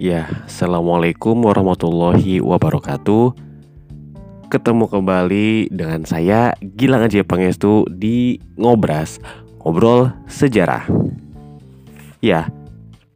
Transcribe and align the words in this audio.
Ya, 0.00 0.32
Assalamualaikum 0.48 1.44
warahmatullahi 1.44 2.40
wabarakatuh. 2.40 3.36
Ketemu 4.48 4.88
kembali 4.88 5.68
dengan 5.68 6.08
saya 6.08 6.56
Gilang 6.64 7.04
Aja 7.04 7.20
Pangestu 7.20 7.84
di 7.84 8.40
Ngobras 8.56 9.20
Ngobrol 9.60 10.08
Sejarah. 10.24 10.88
Ya, 12.24 12.48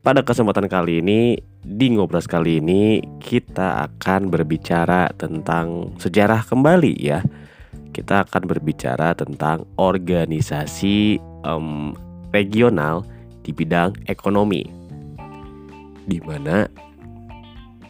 pada 0.04 0.20
kesempatan 0.20 0.68
kali 0.68 1.00
ini 1.00 1.40
Di 1.64 1.88
Ngobras 1.88 2.28
kali 2.28 2.60
ini 2.60 3.00
kita 3.16 3.88
akan 3.88 4.28
berbicara 4.28 5.08
tentang 5.16 5.96
sejarah 5.96 6.44
kembali 6.44 7.00
ya. 7.00 7.24
Kita 7.96 8.28
akan 8.28 8.44
berbicara 8.44 9.16
tentang 9.16 9.64
organisasi 9.80 11.16
um, 11.48 11.96
regional 12.28 13.08
di 13.40 13.56
bidang 13.56 13.96
ekonomi 14.04 14.83
di 16.04 16.20
mana 16.20 16.68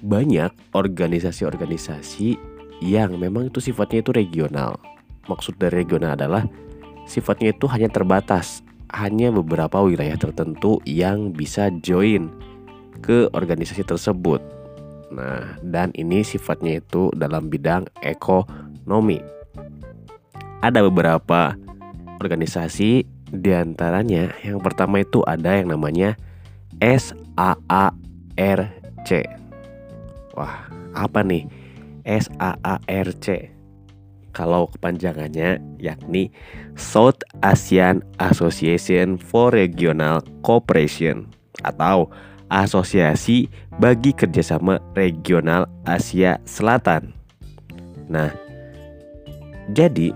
banyak 0.04 0.52
organisasi-organisasi 0.76 2.36
yang 2.84 3.16
memang 3.16 3.48
itu 3.48 3.64
sifatnya 3.64 4.04
itu 4.04 4.12
regional. 4.12 4.76
Maksud 5.24 5.56
dari 5.56 5.82
regional 5.82 6.20
adalah 6.20 6.44
sifatnya 7.08 7.56
itu 7.56 7.64
hanya 7.72 7.88
terbatas, 7.88 8.60
hanya 8.92 9.32
beberapa 9.32 9.80
wilayah 9.80 10.20
tertentu 10.20 10.84
yang 10.84 11.32
bisa 11.32 11.72
join 11.80 12.28
ke 13.00 13.32
organisasi 13.32 13.82
tersebut. 13.88 14.44
Nah, 15.14 15.56
dan 15.64 15.94
ini 15.96 16.20
sifatnya 16.20 16.82
itu 16.82 17.08
dalam 17.16 17.48
bidang 17.48 17.88
ekonomi. 18.04 19.22
Ada 20.60 20.84
beberapa 20.84 21.56
organisasi 22.20 23.04
di 23.34 23.50
antaranya 23.52 24.32
yang 24.44 24.60
pertama 24.60 25.00
itu 25.00 25.24
ada 25.24 25.56
yang 25.56 25.72
namanya 25.72 26.16
SAA 26.80 28.03
RC. 28.38 29.26
Wah, 30.34 30.66
apa 30.94 31.22
nih? 31.22 31.46
SAARC. 32.04 33.54
Kalau 34.34 34.66
kepanjangannya 34.66 35.62
yakni 35.78 36.34
South 36.74 37.22
Asian 37.40 38.02
Association 38.18 39.14
for 39.14 39.54
Regional 39.54 40.26
Cooperation 40.42 41.30
atau 41.62 42.10
Asosiasi 42.50 43.48
bagi 43.78 44.10
Kerjasama 44.10 44.82
Regional 44.98 45.70
Asia 45.86 46.42
Selatan. 46.44 47.14
Nah, 48.10 48.34
jadi 49.72 50.12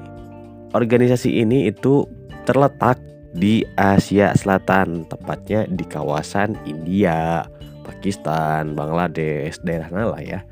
organisasi 0.77 1.41
ini 1.41 1.70
itu 1.70 2.05
terletak 2.44 3.00
di 3.33 3.64
Asia 3.78 4.34
Selatan, 4.36 5.08
tepatnya 5.08 5.64
di 5.70 5.84
kawasan 5.86 6.58
India, 6.69 7.46
Pakistan, 7.89 8.77
Bangladesh, 8.77 9.56
daerah 9.64 9.89
Nala 9.89 10.20
ya. 10.20 10.44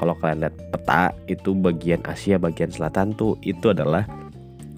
Kalau 0.00 0.16
kalian 0.16 0.48
lihat 0.48 0.56
peta 0.72 1.12
itu 1.28 1.52
bagian 1.52 2.00
Asia 2.08 2.40
bagian 2.40 2.72
selatan 2.72 3.12
tuh 3.12 3.36
itu 3.44 3.74
adalah 3.74 4.08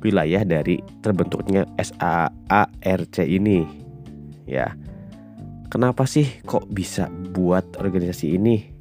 wilayah 0.02 0.42
dari 0.42 0.80
terbentuknya 1.04 1.68
SAARC 1.78 3.22
ini. 3.22 3.62
Ya. 4.48 4.74
Kenapa 5.70 6.02
sih 6.08 6.26
kok 6.42 6.66
bisa 6.66 7.06
buat 7.30 7.78
organisasi 7.78 8.34
ini? 8.34 8.74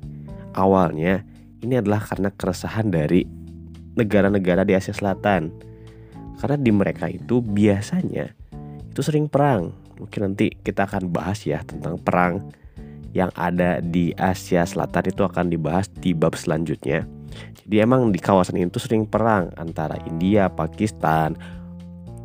Awalnya 0.58 1.22
ini 1.62 1.78
adalah 1.78 2.02
karena 2.02 2.34
keresahan 2.34 2.90
dari 2.90 3.28
negara-negara 3.94 4.66
di 4.66 4.74
Asia 4.74 4.96
Selatan. 4.96 5.54
Karena 6.40 6.58
di 6.58 6.72
mereka 6.72 7.06
itu 7.12 7.44
biasanya 7.44 8.32
itu 8.90 9.02
sering 9.04 9.30
perang. 9.30 9.76
Mungkin 10.00 10.32
nanti 10.32 10.56
kita 10.56 10.88
akan 10.88 11.12
bahas 11.12 11.44
ya 11.44 11.60
tentang 11.68 12.00
perang 12.00 12.48
yang 13.14 13.34
ada 13.34 13.82
di 13.82 14.14
Asia 14.16 14.66
Selatan 14.66 15.10
itu 15.10 15.22
akan 15.26 15.50
dibahas 15.50 15.90
di 16.00 16.14
bab 16.14 16.38
selanjutnya. 16.38 17.06
Jadi 17.66 17.76
emang 17.82 18.10
di 18.10 18.18
kawasan 18.18 18.58
itu 18.58 18.82
sering 18.82 19.06
perang 19.06 19.54
antara 19.58 19.98
India, 20.10 20.50
Pakistan, 20.50 21.38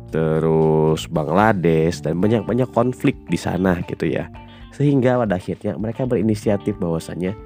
terus 0.09 1.05
Bangladesh 1.09 2.01
dan 2.01 2.17
banyak-banyak 2.17 2.69
konflik 2.73 3.13
di 3.29 3.37
sana 3.37 3.81
gitu 3.85 4.09
ya. 4.09 4.29
Sehingga 4.73 5.21
pada 5.21 5.37
akhirnya 5.39 5.77
mereka 5.79 6.03
berinisiatif 6.03 6.75
bahwasanya 6.81 7.37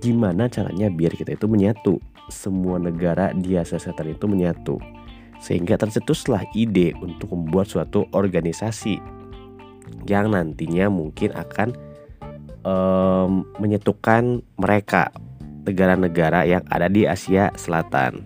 gimana 0.00 0.48
caranya 0.48 0.88
biar 0.88 1.14
kita 1.14 1.34
itu 1.36 1.46
menyatu. 1.46 1.98
Semua 2.30 2.78
negara 2.78 3.34
di 3.34 3.58
Asia 3.58 3.76
Selatan 3.76 4.14
itu 4.14 4.24
menyatu. 4.30 4.78
Sehingga 5.42 5.74
tercetuslah 5.74 6.46
ide 6.54 6.94
untuk 7.02 7.34
membuat 7.34 7.66
suatu 7.66 8.06
organisasi 8.14 9.02
yang 10.06 10.30
nantinya 10.30 10.86
mungkin 10.88 11.34
akan 11.34 11.74
um, 12.66 13.46
menyatukan 13.58 14.42
mereka 14.58 15.14
negara-negara 15.62 16.42
yang 16.46 16.62
ada 16.70 16.90
di 16.90 17.06
Asia 17.06 17.54
Selatan. 17.54 18.22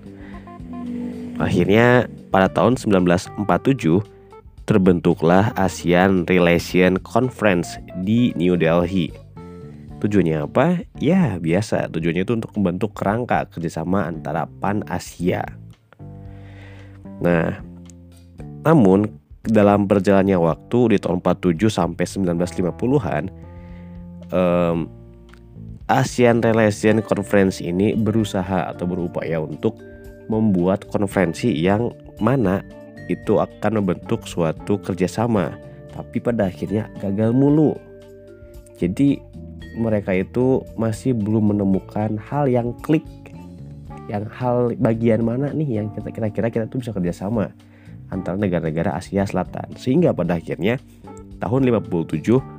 Akhirnya 1.37 2.09
pada 2.33 2.49
tahun 2.49 2.81
1947 2.81 3.37
terbentuklah 4.65 5.53
ASEAN 5.55 6.25
Relation 6.27 6.97
Conference 7.05 7.77
di 8.03 8.33
New 8.35 8.57
Delhi. 8.57 9.13
Tujuannya 10.01 10.45
apa? 10.45 10.85
Ya 11.01 11.41
biasa, 11.41 11.89
tujuannya 11.93 12.25
itu 12.25 12.37
untuk 12.37 12.53
membentuk 12.57 12.93
kerangka 12.93 13.49
kerjasama 13.49 14.09
antara 14.09 14.45
Pan 14.61 14.85
Asia. 14.89 15.45
Nah, 17.21 17.61
namun 18.65 19.09
dalam 19.47 19.87
berjalannya 19.87 20.37
waktu 20.37 20.79
di 20.93 20.97
tahun 21.01 21.23
47 21.23 21.71
sampai 21.71 22.05
1950-an 22.05 23.25
um, 24.33 24.91
ASEAN 25.87 26.43
Relation 26.43 26.99
Conference 27.03 27.63
ini 27.63 27.95
berusaha 27.95 28.71
atau 28.75 28.87
berupaya 28.91 29.39
untuk 29.39 29.79
membuat 30.27 30.83
konferensi 30.91 31.55
yang 31.55 31.95
mana 32.19 32.63
itu 33.07 33.39
akan 33.39 33.83
membentuk 33.83 34.27
suatu 34.27 34.83
kerjasama 34.83 35.55
tapi 35.95 36.19
pada 36.19 36.51
akhirnya 36.51 36.91
gagal 36.99 37.31
mulu. 37.31 37.79
Jadi 38.77 39.17
mereka 39.79 40.13
itu 40.13 40.67
masih 40.75 41.17
belum 41.17 41.57
menemukan 41.57 42.19
hal 42.19 42.51
yang 42.51 42.75
klik 42.85 43.05
yang 44.07 44.27
hal 44.31 44.71
bagian 44.79 45.27
mana 45.27 45.51
nih 45.51 45.83
yang 45.83 45.91
kita 45.91 46.11
kira-kira 46.15 46.47
kita 46.51 46.65
tuh 46.71 46.79
bisa 46.79 46.95
kerjasama 46.95 47.51
antara 48.11 48.39
negara-negara 48.39 48.95
Asia 48.95 49.27
Selatan. 49.27 49.75
Sehingga 49.75 50.15
pada 50.15 50.39
akhirnya 50.39 50.79
tahun 51.43 51.67
57 51.67 52.56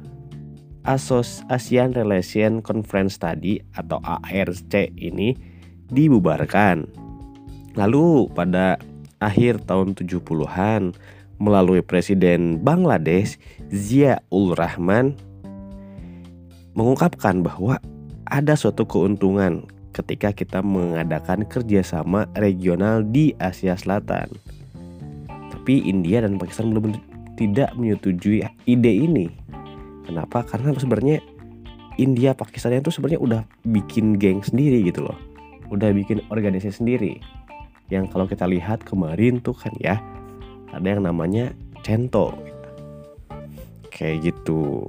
Asos 0.88 1.44
ASEAN 1.52 1.92
Relation 1.92 2.64
Conference 2.64 3.20
tadi 3.20 3.60
atau 3.76 4.00
ARC 4.00 4.72
ini 4.96 5.36
dibubarkan. 5.92 6.88
Lalu 7.76 8.32
pada 8.32 8.80
akhir 9.20 9.68
tahun 9.68 10.00
70-an 10.00 10.96
melalui 11.44 11.84
Presiden 11.84 12.64
Bangladesh 12.64 13.36
Ziaul 13.68 14.56
Rahman 14.56 15.20
mengungkapkan 16.72 17.44
bahwa 17.44 17.84
ada 18.32 18.56
suatu 18.56 18.88
keuntungan 18.88 19.68
ketika 19.92 20.32
kita 20.32 20.64
mengadakan 20.64 21.44
kerjasama 21.44 22.32
regional 22.40 23.04
di 23.04 23.36
Asia 23.44 23.76
Selatan. 23.76 24.32
Tapi 25.52 25.84
India 25.84 26.24
dan 26.24 26.40
Pakistan 26.40 26.72
belum 26.72 26.96
tidak 27.36 27.76
menyetujui 27.76 28.46
ide 28.64 28.94
ini. 28.94 29.28
Kenapa? 30.08 30.48
Karena 30.48 30.72
sebenarnya 30.72 31.20
India 32.00 32.32
Pakistan 32.32 32.80
itu 32.80 32.88
sebenarnya 32.88 33.20
udah 33.20 33.42
bikin 33.68 34.16
geng 34.16 34.40
sendiri 34.40 34.88
gitu 34.88 35.04
loh. 35.04 35.18
Udah 35.68 35.92
bikin 35.92 36.24
organisasi 36.32 36.80
sendiri. 36.80 37.20
Yang 37.92 38.16
kalau 38.16 38.26
kita 38.26 38.48
lihat 38.48 38.88
kemarin 38.88 39.44
tuh 39.44 39.54
kan 39.58 39.76
ya 39.84 40.00
ada 40.72 40.88
yang 40.88 41.04
namanya 41.04 41.52
Cento. 41.84 42.32
Kayak 43.92 44.32
gitu. 44.32 44.88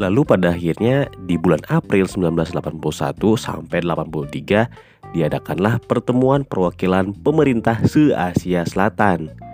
Lalu 0.00 0.24
pada 0.24 0.56
akhirnya 0.56 1.12
di 1.28 1.36
bulan 1.36 1.60
April 1.68 2.08
1981 2.08 3.20
sampai 3.36 3.84
83 3.84 5.12
diadakanlah 5.12 5.76
pertemuan 5.84 6.40
perwakilan 6.48 7.12
pemerintah 7.20 7.76
se-Asia 7.84 8.64
Selatan 8.64 9.49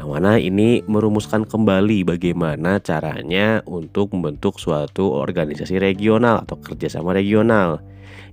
yang 0.00 0.16
mana 0.16 0.40
ini 0.40 0.80
merumuskan 0.88 1.44
kembali 1.44 2.08
bagaimana 2.08 2.80
caranya 2.80 3.60
untuk 3.68 4.16
membentuk 4.16 4.56
suatu 4.56 5.12
organisasi 5.12 5.76
regional 5.76 6.40
atau 6.40 6.56
kerjasama 6.56 7.12
regional. 7.12 7.84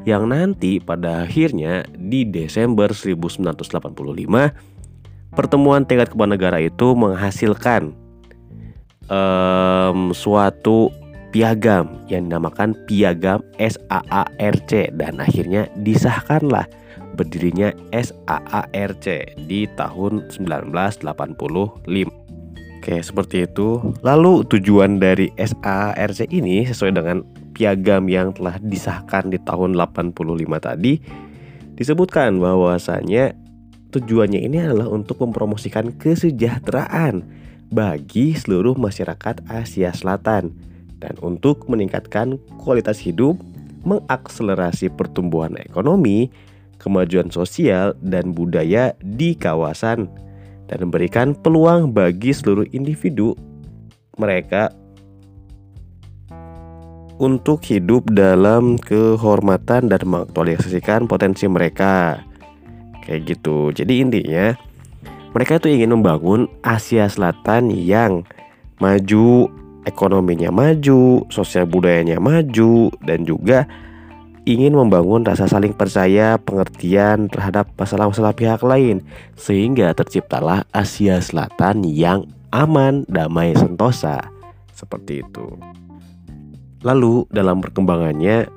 Yang 0.08 0.24
nanti 0.32 0.72
pada 0.80 1.28
akhirnya 1.28 1.84
di 1.92 2.24
Desember 2.24 2.96
1985 2.96 3.84
pertemuan 5.36 5.84
tingkat 5.84 6.08
kepala 6.16 6.40
negara 6.40 6.64
itu 6.64 6.96
menghasilkan 6.96 7.92
um, 9.12 10.16
suatu 10.16 10.88
piagam 11.36 12.00
yang 12.08 12.32
dinamakan 12.32 12.80
piagam 12.88 13.44
SAARC 13.60 14.96
dan 14.96 15.20
akhirnya 15.20 15.68
disahkanlah 15.84 16.64
berdirinya 17.18 17.74
SAARC 17.90 19.06
di 19.50 19.66
tahun 19.74 20.30
1985. 20.30 21.02
Oke, 22.78 22.96
seperti 23.02 23.50
itu. 23.50 23.82
Lalu 24.06 24.46
tujuan 24.48 25.02
dari 25.02 25.34
SARC 25.36 26.30
ini 26.30 26.64
sesuai 26.64 26.94
dengan 26.94 27.26
piagam 27.58 28.06
yang 28.06 28.38
telah 28.38 28.62
disahkan 28.62 29.34
di 29.34 29.42
tahun 29.42 29.74
85 29.74 30.14
tadi 30.62 31.02
disebutkan 31.74 32.38
bahwasanya 32.38 33.34
tujuannya 33.90 34.46
ini 34.46 34.62
adalah 34.62 34.94
untuk 34.94 35.26
mempromosikan 35.26 35.94
kesejahteraan 35.98 37.26
bagi 37.74 38.38
seluruh 38.38 38.78
masyarakat 38.78 39.44
Asia 39.50 39.92
Selatan 39.92 40.54
dan 40.98 41.14
untuk 41.22 41.70
meningkatkan 41.70 42.42
kualitas 42.62 42.98
hidup, 43.02 43.38
mengakselerasi 43.86 44.90
pertumbuhan 44.94 45.54
ekonomi, 45.62 46.32
kemajuan 46.78 47.30
sosial 47.34 47.98
dan 48.02 48.34
budaya 48.34 48.94
di 49.02 49.34
kawasan 49.34 50.10
dan 50.68 50.78
memberikan 50.84 51.34
peluang 51.34 51.92
bagi 51.92 52.36
seluruh 52.36 52.68
individu 52.76 53.34
mereka 54.18 54.74
untuk 57.18 57.66
hidup 57.66 58.14
dalam 58.14 58.78
kehormatan 58.78 59.90
dan 59.90 60.02
mengaktualisasikan 60.06 61.10
potensi 61.10 61.50
mereka. 61.50 62.22
Kayak 63.02 63.22
gitu. 63.36 63.74
Jadi 63.74 63.94
intinya 64.04 64.54
mereka 65.34 65.58
itu 65.58 65.70
ingin 65.72 65.98
membangun 65.98 66.46
Asia 66.62 67.10
Selatan 67.10 67.74
yang 67.74 68.28
maju, 68.78 69.50
ekonominya 69.88 70.54
maju, 70.54 71.26
sosial 71.34 71.66
budayanya 71.66 72.22
maju 72.22 72.92
dan 73.02 73.26
juga 73.26 73.66
ingin 74.48 74.80
membangun 74.80 75.28
rasa 75.28 75.44
saling 75.44 75.76
percaya, 75.76 76.40
pengertian 76.40 77.28
terhadap 77.28 77.68
masalah-masalah 77.76 78.32
pihak 78.32 78.64
lain, 78.64 79.04
sehingga 79.36 79.92
terciptalah 79.92 80.64
Asia 80.72 81.20
Selatan 81.20 81.84
yang 81.84 82.32
aman, 82.56 83.04
damai, 83.12 83.52
sentosa. 83.60 84.24
Seperti 84.72 85.20
itu. 85.20 85.60
Lalu 86.80 87.28
dalam 87.28 87.60
perkembangannya 87.60 88.48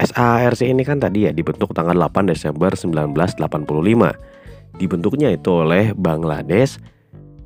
SARC 0.00 0.64
ini 0.64 0.80
kan 0.80 0.96
tadi 0.96 1.28
ya 1.28 1.32
dibentuk 1.36 1.76
tanggal 1.76 1.92
8 1.92 2.32
Desember 2.32 2.72
1985. 2.72 4.80
Dibentuknya 4.80 5.28
itu 5.28 5.50
oleh 5.52 5.92
Bangladesh, 5.92 6.80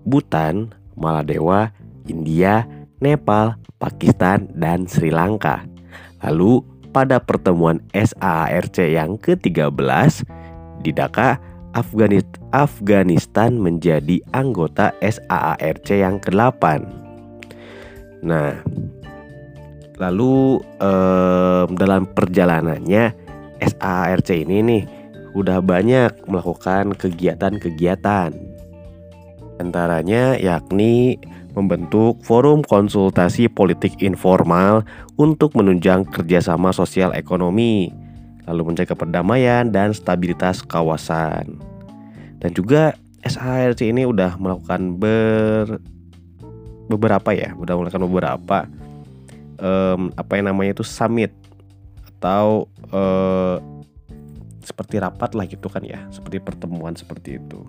Bhutan, 0.06 0.70
Maladewa, 0.94 1.75
India, 2.06 2.62
Nepal, 3.02 3.58
Pakistan, 3.82 4.47
dan 4.55 4.87
Sri 4.87 5.11
Lanka. 5.11 5.67
Lalu 6.20 6.61
pada 6.90 7.22
pertemuan 7.22 7.78
SAARC 7.94 8.82
yang 8.90 9.16
ke-13 9.19 10.26
di 10.82 10.90
Dhaka, 10.90 11.38
Afghanistan 12.50 13.54
menjadi 13.54 14.19
anggota 14.34 14.90
SAARC 14.98 15.88
yang 15.94 16.19
ke-8. 16.19 16.62
Nah, 18.26 18.58
lalu 20.02 20.58
eh, 20.82 21.64
dalam 21.78 22.10
perjalanannya 22.10 23.04
SAARC 23.60 24.28
ini 24.34 24.58
nih 24.66 24.82
udah 25.37 25.62
banyak 25.62 26.26
melakukan 26.26 26.98
kegiatan-kegiatan. 26.98 28.50
Antaranya 29.61 30.41
yakni 30.41 31.21
membentuk 31.53 32.25
forum 32.25 32.65
konsultasi 32.65 33.53
politik 33.53 34.01
informal 34.01 34.89
untuk 35.21 35.53
menunjang 35.53 36.09
kerjasama 36.09 36.73
sosial 36.73 37.12
ekonomi, 37.12 37.93
lalu 38.49 38.73
menjaga 38.73 38.97
perdamaian 38.97 39.69
dan 39.69 39.93
stabilitas 39.93 40.65
kawasan. 40.65 41.61
Dan 42.41 42.57
juga 42.57 42.97
SARC 43.21 43.85
ini 43.85 44.09
udah 44.09 44.41
melakukan 44.41 44.97
ber 44.97 45.77
beberapa 46.89 47.37
ya, 47.37 47.53
udah 47.53 47.75
melakukan 47.77 48.03
beberapa 48.09 48.59
um, 49.61 50.09
apa 50.17 50.33
yang 50.41 50.49
namanya 50.49 50.81
itu 50.81 50.85
summit 50.89 51.37
atau 52.17 52.65
uh, 52.97 53.61
seperti 54.65 54.97
rapat 55.05 55.37
lah 55.37 55.45
gitu 55.45 55.69
kan 55.69 55.85
ya, 55.85 56.01
seperti 56.09 56.41
pertemuan 56.41 56.97
seperti 56.97 57.37
itu. 57.37 57.61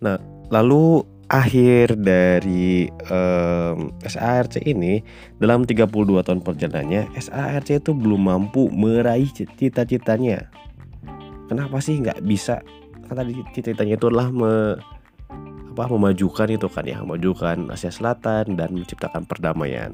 Nah, 0.00 0.16
lalu 0.54 1.02
akhir 1.26 1.98
dari 1.98 2.86
um, 3.10 3.90
SARC 4.06 4.62
ini 4.62 5.02
dalam 5.42 5.66
32 5.66 5.90
tahun 6.22 6.40
perjalanannya 6.46 7.10
SARC 7.18 7.82
itu 7.82 7.90
belum 7.90 8.30
mampu 8.30 8.70
meraih 8.70 9.26
cita-citanya. 9.34 10.46
Kenapa 11.50 11.82
sih 11.82 11.98
nggak 11.98 12.22
bisa? 12.22 12.62
Kan 13.10 13.18
tadi 13.18 13.34
cita-citanya 13.50 13.98
itu 13.98 14.06
adalah 14.06 14.30
me, 14.30 14.78
apa 15.74 15.84
memajukan 15.90 16.48
itu 16.54 16.70
kan 16.70 16.86
ya, 16.86 17.02
memajukan 17.02 17.74
Asia 17.74 17.90
Selatan 17.90 18.54
dan 18.54 18.68
menciptakan 18.70 19.26
perdamaian. 19.26 19.90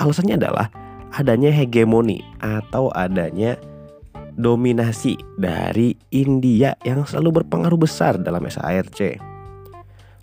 Alasannya 0.00 0.40
adalah 0.40 0.72
adanya 1.14 1.52
hegemoni 1.52 2.24
atau 2.42 2.90
adanya 2.90 3.54
dominasi 4.34 5.14
dari 5.38 5.94
India 6.10 6.74
yang 6.82 7.06
selalu 7.06 7.44
berpengaruh 7.44 7.78
besar 7.78 8.18
dalam 8.18 8.42
SARC. 8.50 9.33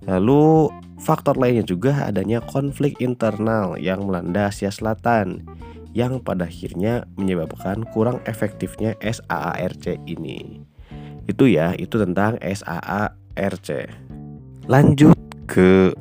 Lalu 0.09 0.73
faktor 0.97 1.37
lainnya 1.37 1.65
juga 1.65 2.09
adanya 2.09 2.41
konflik 2.41 2.97
internal 3.01 3.77
yang 3.77 4.05
melanda 4.05 4.49
Asia 4.49 4.73
Selatan 4.73 5.45
yang 5.91 6.23
pada 6.23 6.47
akhirnya 6.47 7.03
menyebabkan 7.19 7.83
kurang 7.91 8.23
efektifnya 8.23 8.95
SAARC 9.03 9.99
ini. 10.07 10.63
Itu 11.27 11.45
ya, 11.45 11.75
itu 11.75 11.99
tentang 11.99 12.39
SAARC. 12.39 13.69
Lanjut 14.71 15.17
ke 15.45 15.91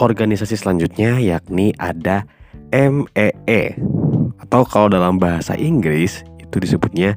organisasi 0.00 0.56
selanjutnya 0.56 1.20
yakni 1.20 1.76
ada 1.78 2.26
MEE 2.74 3.30
e. 3.46 3.62
atau 4.42 4.66
kalau 4.66 4.90
dalam 4.90 5.22
bahasa 5.22 5.54
Inggris 5.54 6.26
itu 6.42 6.56
disebutnya 6.58 7.14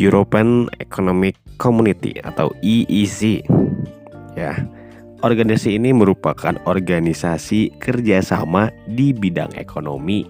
European 0.00 0.72
Economic 0.80 1.36
Community 1.60 2.16
atau 2.24 2.50
EEC. 2.64 3.44
Ya. 4.34 4.64
Organisasi 5.24 5.80
ini 5.80 5.96
merupakan 5.96 6.52
organisasi 6.68 7.80
kerjasama 7.80 8.68
di 8.84 9.16
bidang 9.16 9.56
ekonomi. 9.56 10.28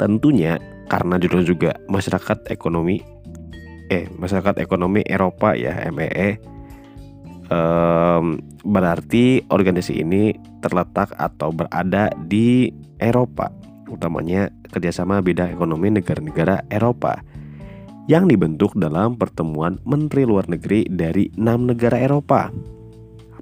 Tentunya 0.00 0.56
karena 0.88 1.20
judul 1.20 1.44
juga 1.44 1.76
masyarakat 1.92 2.48
ekonomi 2.48 3.04
eh 3.86 4.06
masyarakat 4.18 4.58
ekonomi 4.62 5.02
Eropa 5.06 5.54
ya 5.54 5.78
MEE 5.90 6.38
um, 7.50 8.38
berarti 8.66 9.46
organisasi 9.46 10.02
ini 10.02 10.34
terletak 10.62 11.14
atau 11.14 11.54
berada 11.54 12.10
di 12.26 12.70
Eropa 12.98 13.50
utamanya 13.86 14.50
kerjasama 14.74 15.22
bidang 15.22 15.54
ekonomi 15.54 15.94
negara-negara 15.94 16.66
Eropa 16.70 17.22
yang 18.10 18.26
dibentuk 18.30 18.74
dalam 18.78 19.18
pertemuan 19.18 19.78
menteri 19.86 20.26
luar 20.26 20.46
negeri 20.50 20.86
dari 20.90 21.30
enam 21.38 21.66
negara 21.66 21.98
Eropa 21.98 22.50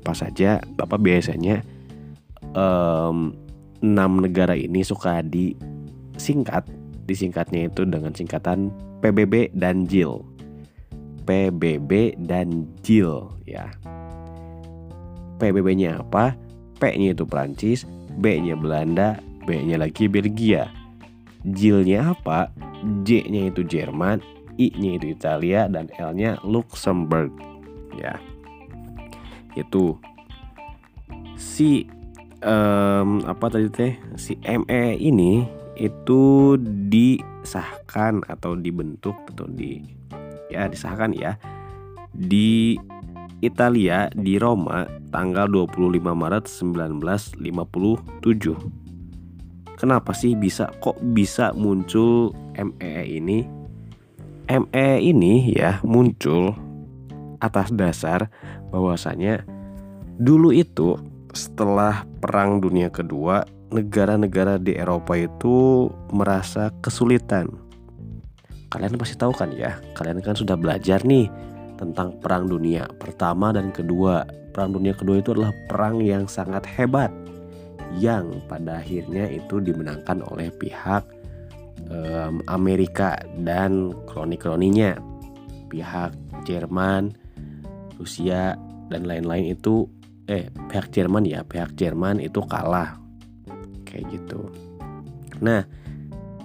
apa 0.05 0.13
saja 0.13 0.61
Bapak 0.77 1.01
biasanya 1.01 1.65
um, 2.53 3.33
6 3.81 3.97
negara 3.97 4.53
ini 4.53 4.85
suka 4.85 5.25
disingkat 5.25 6.69
disingkatnya 7.09 7.73
itu 7.73 7.89
dengan 7.89 8.13
singkatan 8.13 8.69
PBB 9.01 9.57
dan 9.57 9.89
JIL 9.89 10.21
PBB 11.25 12.21
dan 12.21 12.69
JIL 12.85 13.33
ya. 13.49 13.73
PBB-nya 15.41 16.05
apa? 16.05 16.37
P-nya 16.79 17.17
itu 17.17 17.25
Prancis 17.25 17.89
B-nya 18.21 18.55
Belanda 18.61 19.19
B-nya 19.49 19.81
lagi 19.81 20.05
Belgia. 20.05 20.69
JIL-nya 21.49 22.13
apa? 22.13 22.53
J-nya 23.09 23.49
itu 23.49 23.65
Jerman 23.65 24.21
I-nya 24.55 25.03
itu 25.03 25.07
Italia 25.11 25.67
dan 25.67 25.91
L-nya 25.99 26.39
Luxembourg 26.47 27.33
ya 27.99 28.19
itu 29.55 29.95
si 31.35 31.87
um, 32.45 33.25
apa 33.27 33.51
tadi 33.51 33.69
teh 33.71 33.93
si 34.15 34.39
ME 34.45 34.95
ini 34.99 35.47
itu 35.75 36.55
disahkan 36.87 38.23
atau 38.31 38.55
dibentuk 38.55 39.19
atau 39.35 39.51
di 39.51 39.83
ya 40.51 40.71
disahkan 40.71 41.11
ya 41.15 41.39
di 42.15 42.79
Italia 43.43 44.07
di 44.15 44.39
Roma 44.39 44.87
tanggal 45.11 45.51
25 45.51 45.99
Maret 46.01 46.47
1957. 46.49 48.55
Kenapa 49.75 50.15
sih 50.15 50.39
bisa 50.39 50.71
kok 50.79 50.97
bisa 51.13 51.51
muncul 51.53 52.33
ME 52.57 52.95
ini? 53.05 53.45
ME 54.49 54.89
ini 55.03 55.53
ya 55.53 55.83
muncul 55.85 56.55
atas 57.45 57.69
dasar 57.77 58.33
bahwasanya 58.73 59.45
dulu 60.17 60.51
itu 60.55 60.97
setelah 61.35 62.07
Perang 62.23 62.63
Dunia 62.63 62.89
Kedua, 62.89 63.43
negara-negara 63.75 64.57
di 64.57 64.79
Eropa 64.79 65.19
itu 65.19 65.91
merasa 66.15 66.71
kesulitan. 66.81 67.51
Kalian 68.71 68.99
pasti 68.99 69.19
tahu 69.19 69.35
kan 69.35 69.51
ya, 69.55 69.79
kalian 69.99 70.23
kan 70.23 70.35
sudah 70.35 70.55
belajar 70.55 71.03
nih 71.03 71.31
tentang 71.79 72.15
Perang 72.23 72.47
Dunia 72.47 72.87
Pertama 73.03 73.51
dan 73.51 73.75
Kedua. 73.75 74.23
Perang 74.55 74.71
Dunia 74.71 74.95
Kedua 74.95 75.19
itu 75.19 75.35
adalah 75.35 75.51
perang 75.67 75.99
yang 75.99 76.31
sangat 76.31 76.63
hebat 76.79 77.11
yang 77.99 78.43
pada 78.51 78.83
akhirnya 78.83 79.31
itu 79.31 79.63
dimenangkan 79.63 80.23
oleh 80.31 80.51
pihak 80.51 81.03
um, 81.91 82.43
Amerika 82.47 83.19
dan 83.43 83.95
kroni-kroninya. 84.07 84.99
Pihak 85.71 86.15
Jerman, 86.47 87.15
Rusia 87.99 88.59
dan 88.89 89.07
lain-lain 89.09 89.55
itu 89.55 89.89
eh 90.25 90.49
pihak 90.51 90.93
Jerman 90.93 91.25
ya, 91.29 91.45
pihak 91.45 91.77
Jerman 91.77 92.21
itu 92.21 92.41
kalah. 92.45 92.97
Kayak 93.85 94.05
gitu. 94.19 94.51
Nah, 95.45 95.63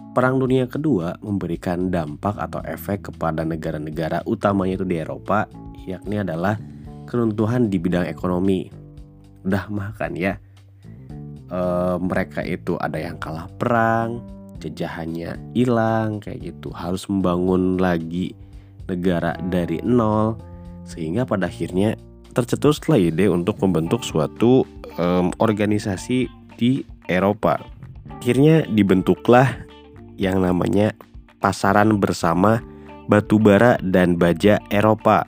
Perang 0.10 0.42
Dunia 0.42 0.66
Kedua 0.66 1.16
memberikan 1.22 1.94
dampak 1.94 2.36
atau 2.36 2.60
efek 2.66 3.14
kepada 3.14 3.46
negara-negara 3.46 4.26
utamanya 4.26 4.82
itu 4.82 4.86
di 4.90 4.98
Eropa, 5.00 5.46
yakni 5.86 6.20
adalah 6.20 6.58
keruntuhan 7.06 7.70
di 7.70 7.78
bidang 7.78 8.10
ekonomi. 8.10 8.68
Udah 9.46 9.70
makan 9.70 10.12
ya. 10.18 10.36
E, 11.48 11.60
mereka 12.02 12.42
itu 12.42 12.76
ada 12.82 12.98
yang 12.98 13.22
kalah 13.22 13.48
perang, 13.62 14.20
jajahannya 14.60 15.56
hilang 15.56 16.20
kayak 16.20 16.52
gitu, 16.52 16.74
harus 16.74 17.06
membangun 17.06 17.78
lagi 17.78 18.34
negara 18.90 19.38
dari 19.48 19.78
nol 19.86 20.49
sehingga 20.90 21.30
pada 21.30 21.46
akhirnya 21.46 21.94
tercetuslah 22.34 22.98
ide 22.98 23.30
untuk 23.30 23.62
membentuk 23.62 24.02
suatu 24.02 24.66
um, 24.98 25.30
organisasi 25.38 26.26
di 26.58 26.82
Eropa. 27.06 27.62
Akhirnya 28.10 28.66
dibentuklah 28.66 29.54
yang 30.18 30.42
namanya 30.42 30.98
pasaran 31.38 32.02
bersama 32.02 32.60
batubara 33.06 33.78
dan 33.86 34.18
baja 34.18 34.58
Eropa 34.74 35.24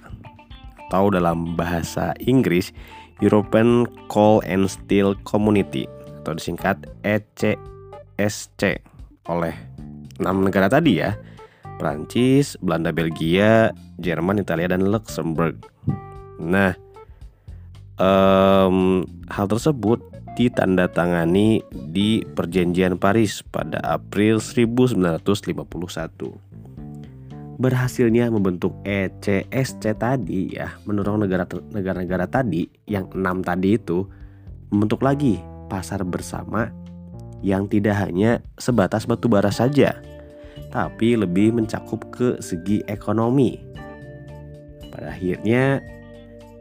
atau 0.90 1.08
dalam 1.08 1.56
bahasa 1.56 2.12
Inggris 2.20 2.76
European 3.24 3.88
Coal 4.12 4.44
and 4.44 4.68
Steel 4.68 5.16
Community 5.24 5.88
atau 6.22 6.36
disingkat 6.36 6.84
ECSC 7.08 8.84
oleh 9.32 9.56
enam 10.20 10.44
negara 10.44 10.68
tadi 10.68 11.00
ya 11.00 11.16
Prancis, 11.82 12.54
Belanda, 12.62 12.94
Belgia, 12.94 13.74
Jerman, 14.02 14.42
Italia, 14.42 14.74
dan 14.74 14.90
Luxembourg. 14.90 15.62
Nah, 16.42 16.74
um, 18.02 19.06
hal 19.30 19.46
tersebut 19.46 20.02
ditandatangani 20.36 21.62
di 21.94 22.24
Perjanjian 22.24 22.98
Paris 22.98 23.46
pada 23.46 23.78
April 23.86 24.42
1951. 24.42 25.22
Berhasilnya 27.62 28.34
membentuk 28.34 28.74
ECSC 28.82 29.94
tadi 29.94 30.58
ya 30.58 30.82
mendorong 30.90 31.22
negara-negara 31.70 32.26
tadi 32.26 32.66
yang 32.90 33.06
enam 33.14 33.46
tadi 33.46 33.78
itu 33.78 34.10
membentuk 34.74 35.06
lagi 35.06 35.38
pasar 35.70 36.02
bersama 36.02 36.74
yang 37.46 37.70
tidak 37.70 38.02
hanya 38.02 38.42
sebatas 38.58 39.06
batu 39.06 39.30
bara 39.30 39.54
saja, 39.54 39.98
tapi 40.74 41.18
lebih 41.18 41.54
mencakup 41.54 42.02
ke 42.14 42.38
segi 42.42 42.82
ekonomi. 42.90 43.71
Pada 44.92 45.16
akhirnya 45.16 45.80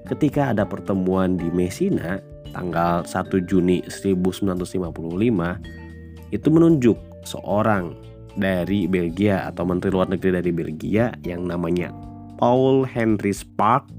ketika 0.06 0.54
ada 0.54 0.64
pertemuan 0.64 1.37
di 1.37 1.50
Messina 1.50 2.22
tanggal 2.54 3.02
1 3.06 3.46
Juni 3.46 3.82
1955 3.87 5.70
itu 6.30 6.50
menunjuk 6.50 6.99
seorang 7.26 7.94
dari 8.38 8.87
Belgia 8.87 9.50
atau 9.50 9.66
menteri 9.66 9.90
luar 9.90 10.06
negeri 10.08 10.30
dari 10.38 10.52
Belgia 10.54 11.10
yang 11.26 11.50
namanya 11.50 11.90
Paul 12.38 12.87
Henry 12.87 13.34
Spark. 13.34 13.90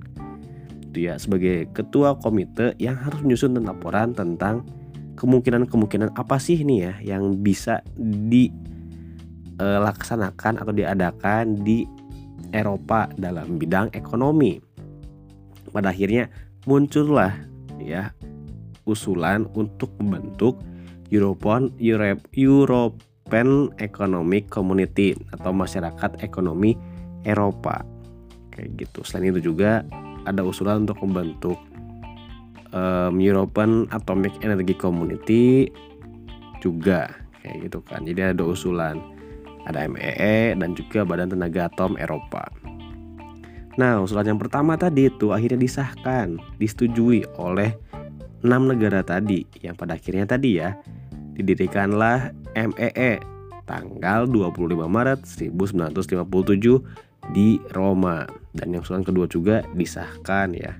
Dia 0.91 1.15
sebagai 1.19 1.67
ketua 1.71 2.15
komite 2.19 2.75
yang 2.79 2.95
harus 2.99 3.21
menyusun 3.23 3.63
laporan 3.63 4.11
tentang 4.11 4.67
kemungkinan-kemungkinan 5.15 6.11
apa 6.17 6.39
sih 6.41 6.57
ini 6.59 6.81
ya 6.83 6.99
yang 7.03 7.35
bisa 7.39 7.79
dilaksanakan 7.95 10.59
atau 10.59 10.73
diadakan 10.75 11.63
di 11.63 11.87
Eropa 12.51 13.07
dalam 13.15 13.57
bidang 13.57 13.91
ekonomi. 13.95 14.59
Pada 15.71 15.91
akhirnya 15.91 16.27
muncullah 16.67 17.31
ya 17.79 18.11
usulan 18.85 19.47
untuk 19.55 19.91
membentuk 19.99 20.59
European 21.11 21.71
Europe, 21.79 22.23
European 22.35 23.71
Economic 23.79 24.47
Community 24.51 25.15
atau 25.35 25.51
masyarakat 25.51 26.23
ekonomi 26.23 26.75
Eropa. 27.27 27.83
Kayak 28.51 28.87
gitu. 28.87 28.99
Selain 29.07 29.31
itu 29.31 29.51
juga 29.51 29.83
ada 30.27 30.43
usulan 30.43 30.83
untuk 30.87 30.99
membentuk 31.03 31.57
um, 32.75 33.19
European 33.19 33.87
Atomic 33.91 34.35
Energy 34.43 34.75
Community 34.75 35.71
juga 36.59 37.09
kayak 37.41 37.69
gitu 37.69 37.79
kan. 37.83 38.05
Jadi 38.05 38.35
ada 38.35 38.43
usulan 38.45 38.99
ada 39.65 39.85
MEE 39.85 40.13
e 40.17 40.37
dan 40.57 40.73
juga 40.73 41.05
Badan 41.05 41.33
Tenaga 41.33 41.69
Atom 41.69 41.97
Eropa. 41.97 42.49
Nah, 43.79 44.03
usulan 44.03 44.35
yang 44.35 44.41
pertama 44.41 44.75
tadi 44.75 45.07
itu 45.07 45.31
akhirnya 45.31 45.63
disahkan, 45.63 46.35
disetujui 46.59 47.23
oleh 47.39 47.71
enam 48.43 48.67
negara 48.67 49.05
tadi. 49.05 49.47
Yang 49.63 49.75
pada 49.79 49.95
akhirnya 49.95 50.25
tadi 50.27 50.59
ya 50.59 50.75
didirikanlah 51.37 52.35
MEE 52.53 52.89
e 52.93 53.13
tanggal 53.63 54.27
25 54.27 54.91
Maret 54.91 55.23
1957 55.23 57.31
di 57.31 57.63
Roma. 57.71 58.27
Dan 58.51 58.75
yang 58.75 58.83
usulan 58.83 59.07
kedua 59.07 59.31
juga 59.31 59.63
disahkan 59.77 60.51
ya. 60.51 60.75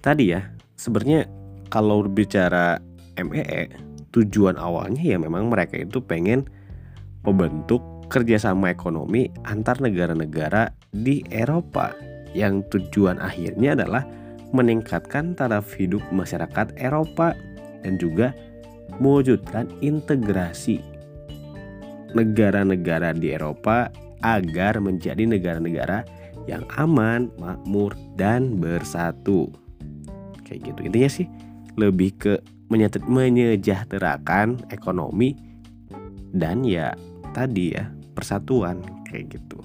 tadi 0.00 0.32
ya 0.34 0.44
sebenarnya 0.76 1.28
kalau 1.68 2.04
bicara 2.08 2.80
MEE 3.20 3.44
e, 3.44 3.62
tujuan 4.10 4.58
awalnya 4.58 5.00
ya 5.00 5.16
memang 5.20 5.52
mereka 5.52 5.78
itu 5.78 6.02
pengen 6.02 6.48
membentuk 7.22 7.84
kerjasama 8.10 8.74
ekonomi 8.74 9.30
antar 9.46 9.78
negara-negara 9.78 10.74
di 10.90 11.22
Eropa 11.30 11.94
yang 12.34 12.66
tujuan 12.72 13.22
akhirnya 13.22 13.78
adalah 13.78 14.02
meningkatkan 14.50 15.38
taraf 15.38 15.70
hidup 15.78 16.02
masyarakat 16.10 16.74
Eropa 16.74 17.38
dan 17.86 17.94
juga 18.02 18.34
mewujudkan 18.98 19.70
integrasi 19.78 20.82
negara-negara 22.10 23.14
di 23.14 23.30
Eropa 23.30 23.86
agar 24.26 24.82
menjadi 24.82 25.24
negara-negara 25.24 26.02
yang 26.50 26.66
aman, 26.74 27.30
makmur, 27.38 27.94
dan 28.18 28.58
bersatu. 28.58 29.48
Kayak 30.50 30.74
gitu. 30.74 30.80
Intinya 30.90 31.10
sih 31.10 31.26
lebih 31.78 32.10
ke 32.18 32.34
menyejahterakan 32.66 34.66
ekonomi 34.74 35.38
dan 36.34 36.66
ya 36.66 36.90
tadi 37.30 37.78
ya 37.78 37.86
persatuan 38.18 38.82
kayak 39.06 39.38
gitu. 39.38 39.62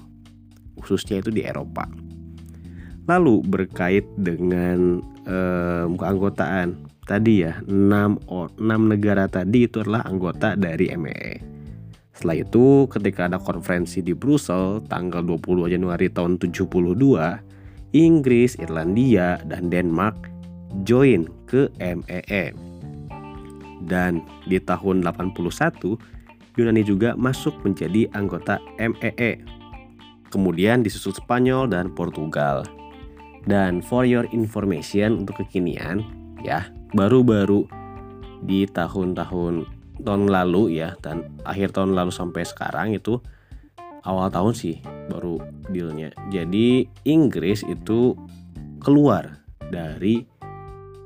Khususnya 0.78 1.18
itu 1.18 1.34
di 1.34 1.42
Eropa. 1.42 1.90
Lalu 3.10 3.42
berkait 3.42 4.06
dengan 4.14 5.02
um, 5.26 5.98
keanggotaan 5.98 6.78
tadi 7.06 7.42
ya 7.42 7.58
6, 7.66 8.30
6 8.30 8.62
negara 8.62 9.26
tadi 9.26 9.66
itu 9.66 9.82
adalah 9.82 10.06
anggota 10.06 10.54
dari 10.58 10.90
MEE 10.94 11.56
setelah 12.16 12.48
itu 12.48 12.88
ketika 12.88 13.28
ada 13.28 13.36
konferensi 13.36 14.00
di 14.00 14.16
Brussel 14.16 14.80
tanggal 14.88 15.20
22 15.20 15.76
Januari 15.76 16.08
tahun 16.08 16.40
72 16.40 16.64
Inggris, 17.92 18.56
Irlandia, 18.56 19.36
dan 19.44 19.68
Denmark 19.68 20.35
join 20.84 21.28
ke 21.46 21.70
MEE 21.78 22.54
dan 23.86 24.24
di 24.50 24.58
tahun 24.58 25.04
81 25.06 25.36
Yunani 26.56 26.82
juga 26.82 27.12
masuk 27.14 27.52
menjadi 27.62 28.08
anggota 28.16 28.56
MEE. 28.80 29.12
E. 29.20 29.32
Kemudian 30.32 30.80
disusul 30.80 31.12
Spanyol 31.12 31.68
dan 31.68 31.92
Portugal. 31.92 32.64
Dan 33.46 33.78
for 33.78 34.02
your 34.02 34.26
information 34.34 35.22
untuk 35.22 35.38
kekinian 35.44 36.02
ya, 36.42 36.66
baru-baru 36.96 37.68
di 38.42 38.66
tahun-tahun 38.66 39.68
tahun 40.02 40.22
lalu 40.28 40.76
ya 40.76 40.92
dan 41.00 41.24
akhir 41.48 41.72
tahun 41.72 41.96
lalu 41.96 42.12
sampai 42.12 42.44
sekarang 42.44 42.92
itu 42.92 43.16
awal 44.04 44.28
tahun 44.28 44.52
sih 44.52 44.76
baru 45.08 45.38
dealnya. 45.70 46.10
Jadi 46.34 46.90
Inggris 47.06 47.62
itu 47.64 48.18
keluar 48.82 49.40
dari 49.70 50.26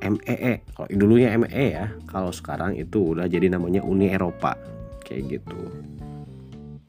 MEE. 0.00 0.26
E. 0.26 0.54
Kalau 0.72 0.88
dulunya 0.90 1.36
MEE 1.36 1.52
e 1.52 1.66
ya, 1.76 1.86
kalau 2.08 2.32
sekarang 2.32 2.76
itu 2.76 3.14
udah 3.14 3.28
jadi 3.28 3.52
namanya 3.52 3.84
Uni 3.84 4.10
Eropa 4.10 4.56
kayak 5.04 5.40
gitu. 5.40 5.60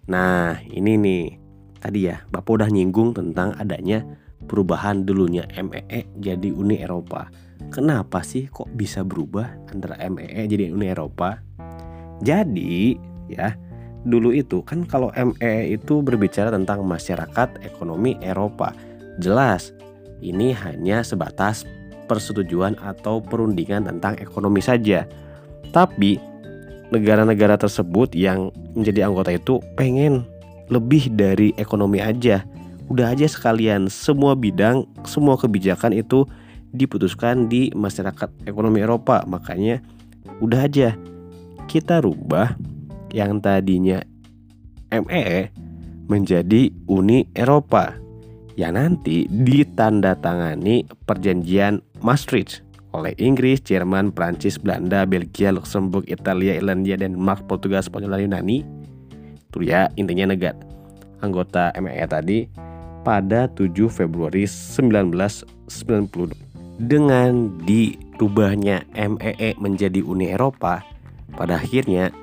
Nah, 0.09 0.59
ini 0.67 0.97
nih 0.97 1.23
tadi 1.79 2.07
ya, 2.07 2.23
Bapak 2.31 2.61
udah 2.61 2.69
nyinggung 2.71 3.15
tentang 3.15 3.55
adanya 3.55 4.03
perubahan 4.47 5.07
dulunya 5.07 5.47
MEE 5.59 5.83
e 5.87 6.01
jadi 6.19 6.49
Uni 6.51 6.79
Eropa. 6.81 7.27
Kenapa 7.71 8.19
sih 8.25 8.51
kok 8.51 8.67
bisa 8.75 9.05
berubah 9.05 9.55
antara 9.71 9.95
MEE 10.09 10.47
jadi 10.49 10.73
Uni 10.73 10.91
Eropa? 10.91 11.39
Jadi, 12.21 12.93
ya, 13.31 13.55
dulu 14.05 14.33
itu 14.33 14.61
kan 14.65 14.85
kalau 14.85 15.13
ME 15.13 15.73
itu 15.73 16.01
berbicara 16.01 16.49
tentang 16.53 16.85
masyarakat 16.85 17.61
ekonomi 17.65 18.17
Eropa. 18.21 18.73
Jelas, 19.21 19.73
ini 20.21 20.53
hanya 20.53 21.01
sebatas 21.05 21.65
persetujuan 22.11 22.75
atau 22.83 23.23
perundingan 23.23 23.87
tentang 23.87 24.19
ekonomi 24.19 24.59
saja. 24.59 25.07
Tapi 25.71 26.19
negara-negara 26.91 27.55
tersebut 27.55 28.11
yang 28.11 28.51
menjadi 28.75 29.07
anggota 29.07 29.31
itu 29.31 29.63
pengen 29.79 30.27
lebih 30.67 31.07
dari 31.15 31.55
ekonomi 31.55 32.03
aja. 32.03 32.43
Udah 32.91 33.15
aja 33.15 33.23
sekalian 33.23 33.87
semua 33.87 34.35
bidang, 34.35 34.83
semua 35.07 35.39
kebijakan 35.39 35.95
itu 35.95 36.27
diputuskan 36.75 37.47
di 37.47 37.71
masyarakat 37.71 38.27
ekonomi 38.43 38.83
Eropa. 38.83 39.23
Makanya 39.23 39.79
udah 40.43 40.67
aja 40.67 40.99
kita 41.71 42.03
rubah 42.03 42.59
yang 43.15 43.39
tadinya 43.39 44.03
ME 44.91 45.47
menjadi 46.11 46.67
Uni 46.91 47.31
Eropa 47.31 48.00
yang 48.61 48.77
nanti 48.77 49.25
ditandatangani 49.25 50.85
perjanjian 51.09 51.81
Maastricht 52.05 52.61
oleh 52.93 53.17
Inggris, 53.17 53.57
Jerman, 53.65 54.13
Prancis, 54.13 54.61
Belanda, 54.61 55.09
Belgia, 55.09 55.49
Luxembourg, 55.49 56.05
Italia, 56.05 56.53
Irlandia, 56.53 56.93
Denmark, 56.93 57.49
Portugal, 57.49 57.81
Spanyol, 57.81 58.21
dan 58.21 58.21
Yunani. 58.29 58.61
Itu 59.49 59.65
ya 59.65 59.89
intinya 59.97 60.29
negara 60.29 60.59
anggota 61.25 61.73
MEE 61.79 62.05
tadi 62.05 62.45
pada 63.01 63.49
7 63.49 63.89
Februari 63.89 64.45
1990 64.45 66.37
dengan 66.81 67.49
dirubahnya 67.65 68.85
MEE 68.93 69.57
menjadi 69.57 70.01
Uni 70.05 70.33
Eropa 70.33 70.85
pada 71.33 71.57
akhirnya 71.57 72.13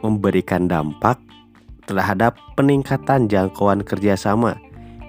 memberikan 0.00 0.68
dampak 0.68 1.18
terhadap 1.84 2.38
peningkatan 2.54 3.26
jangkauan 3.26 3.82
kerjasama 3.82 4.56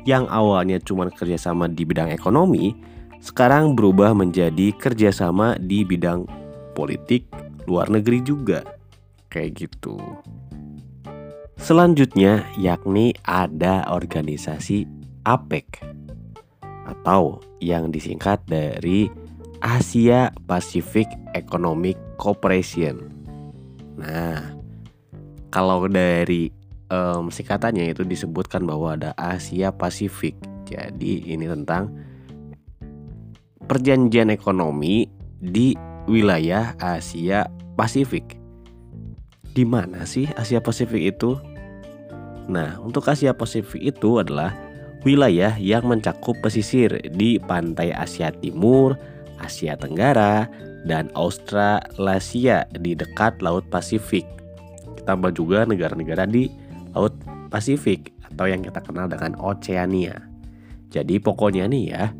yang 0.03 0.27
awalnya 0.27 0.79
cuma 0.83 1.07
kerjasama 1.07 1.71
di 1.71 1.83
bidang 1.87 2.11
ekonomi 2.11 2.75
sekarang 3.23 3.71
berubah 3.71 4.11
menjadi 4.11 4.75
kerjasama 4.75 5.55
di 5.55 5.87
bidang 5.87 6.27
politik 6.75 7.31
luar 7.63 7.87
negeri 7.87 8.19
juga 8.19 8.67
kayak 9.31 9.63
gitu. 9.63 9.95
Selanjutnya 11.55 12.43
yakni 12.59 13.15
ada 13.23 13.87
organisasi 13.87 14.83
APEC 15.23 15.79
atau 16.83 17.39
yang 17.63 17.87
disingkat 17.87 18.43
dari 18.43 19.07
Asia 19.63 20.27
Pacific 20.43 21.07
Economic 21.31 21.95
Cooperation. 22.19 23.07
Nah, 23.95 24.51
kalau 25.47 25.87
dari 25.87 26.51
um, 26.93 27.33
singkatannya 27.33 27.89
itu 27.89 28.05
disebutkan 28.05 28.63
bahwa 28.69 28.93
ada 28.93 29.11
Asia 29.17 29.73
Pasifik. 29.73 30.37
Jadi 30.69 31.33
ini 31.33 31.49
tentang 31.49 31.89
perjanjian 33.65 34.29
ekonomi 34.29 35.09
di 35.41 35.73
wilayah 36.05 36.77
Asia 36.77 37.49
Pasifik. 37.73 38.37
Di 39.53 39.65
mana 39.65 40.05
sih 40.05 40.29
Asia 40.37 40.61
Pasifik 40.61 41.17
itu? 41.17 41.37
Nah, 42.49 42.77
untuk 42.81 43.05
Asia 43.09 43.33
Pasifik 43.33 43.81
itu 43.81 44.19
adalah 44.21 44.53
wilayah 45.07 45.55
yang 45.59 45.85
mencakup 45.87 46.35
pesisir 46.41 46.89
di 47.13 47.37
pantai 47.39 47.91
Asia 47.93 48.31
Timur, 48.33 48.97
Asia 49.39 49.75
Tenggara, 49.77 50.47
dan 50.83 51.07
Australasia 51.15 52.67
di 52.75 52.95
dekat 52.97 53.39
Laut 53.39 53.63
Pasifik. 53.71 54.27
Tambah 55.03 55.35
juga 55.35 55.67
negara-negara 55.67 56.23
di 56.27 56.62
Laut 56.93 57.13
Pasifik 57.49 58.13
atau 58.33 58.49
yang 58.49 58.65
kita 58.65 58.81
kenal 58.81 59.05
dengan 59.05 59.37
Oceania. 59.37 60.17
Jadi 60.89 61.17
pokoknya 61.21 61.69
nih 61.69 61.83
ya, 61.89 62.13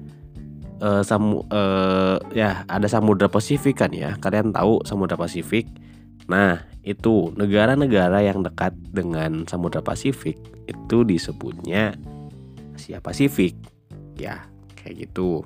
uh, 0.82 1.02
samu 1.02 1.46
uh, 1.50 2.18
ya 2.34 2.66
ada 2.70 2.86
Samudra 2.90 3.30
Pasifik 3.30 3.82
kan 3.82 3.94
ya. 3.94 4.18
Kalian 4.18 4.54
tahu 4.54 4.82
Samudra 4.86 5.18
Pasifik? 5.18 5.70
Nah, 6.30 6.64
itu 6.82 7.32
negara-negara 7.36 8.24
yang 8.24 8.42
dekat 8.42 8.74
dengan 8.92 9.46
Samudra 9.48 9.84
Pasifik 9.84 10.38
itu 10.66 10.98
disebutnya 11.04 11.98
Asia 12.74 13.00
Pasifik. 13.00 13.58
Ya, 14.18 14.48
kayak 14.78 15.10
gitu. 15.10 15.46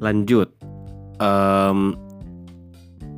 Lanjut. 0.00 0.52
Um, 1.20 2.00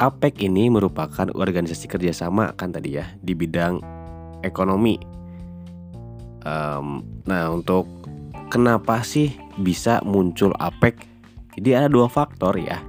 APEC 0.03 0.51
ini 0.51 0.67
merupakan 0.67 1.31
organisasi 1.31 1.87
kerjasama 1.87 2.59
kan 2.59 2.75
tadi 2.75 2.99
ya 2.99 3.07
di 3.23 3.39
bidang 3.39 4.02
ekonomi. 4.43 4.99
Um, 6.43 7.07
nah 7.27 7.51
untuk 7.51 7.87
kenapa 8.51 9.01
sih 9.07 9.33
bisa 9.59 10.03
muncul 10.05 10.53
APEC. 10.59 10.99
Jadi 11.59 11.71
ada 11.73 11.89
dua 11.89 12.09
faktor 12.11 12.59
ya. 12.59 12.81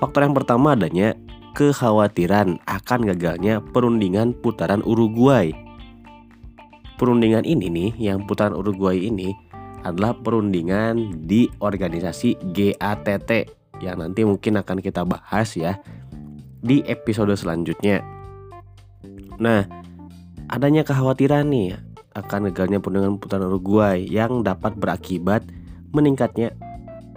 Faktor 0.00 0.24
yang 0.24 0.34
pertama 0.36 0.72
adanya 0.72 1.12
kekhawatiran 1.54 2.62
akan 2.64 3.00
gagalnya 3.14 3.60
perundingan 3.60 4.32
putaran 4.38 4.80
Uruguay. 4.86 5.52
Perundingan 6.96 7.48
ini 7.48 7.72
nih, 7.72 8.12
yang 8.12 8.28
putaran 8.28 8.52
Uruguay 8.52 9.08
ini 9.08 9.32
adalah 9.80 10.12
perundingan 10.12 11.24
di 11.24 11.48
organisasi 11.60 12.36
GATT 12.52 13.30
yang 13.80 14.04
nanti 14.04 14.28
mungkin 14.28 14.60
akan 14.60 14.84
kita 14.84 15.08
bahas 15.08 15.56
ya 15.56 15.80
di 16.60 16.84
episode 16.84 17.32
selanjutnya. 17.32 18.04
Nah, 19.40 19.64
adanya 20.50 20.82
kekhawatiran 20.82 21.46
nih 21.46 21.78
akan 22.18 22.50
gagalnya 22.50 22.82
perundingan 22.82 23.22
putaran 23.22 23.46
Uruguay 23.46 24.02
yang 24.02 24.42
dapat 24.42 24.74
berakibat 24.74 25.46
meningkatnya 25.94 26.50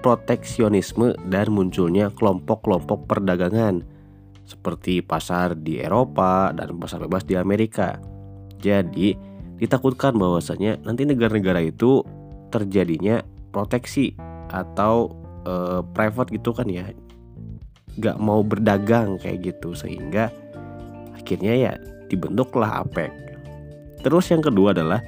proteksionisme 0.06 1.17
dan 1.34 1.50
munculnya 1.50 2.13
kelompok-kelompok 2.13 3.10
perdagangan 3.10 3.82
seperti 4.46 5.02
pasar 5.02 5.58
di 5.58 5.82
Eropa 5.82 6.54
dan 6.54 6.78
pasar 6.78 7.10
bebas 7.10 7.26
di 7.26 7.34
Amerika. 7.34 7.98
Jadi, 8.62 9.15
ditakutkan 9.58 10.13
bahwasanya 10.13 10.84
nanti 10.84 11.08
negara-negara 11.08 11.63
itu 11.63 12.04
terjadinya 12.52 13.24
proteksi 13.50 14.13
atau 14.52 15.15
e, 15.48 15.82
private 15.96 16.30
gitu 16.36 16.52
kan 16.52 16.67
ya. 16.67 16.91
Gak 17.98 18.19
mau 18.19 18.43
berdagang 18.43 19.15
kayak 19.24 19.56
gitu 19.56 19.72
sehingga 19.74 20.30
akhirnya 21.15 21.54
ya 21.56 21.74
dibentuklah 22.08 22.84
APEC. 22.84 23.12
Terus 24.04 24.28
yang 24.32 24.44
kedua 24.44 24.76
adalah 24.76 25.00